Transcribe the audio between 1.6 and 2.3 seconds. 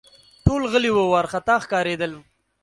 ښکارېدل